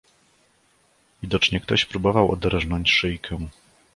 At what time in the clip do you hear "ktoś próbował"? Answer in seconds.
1.59-2.31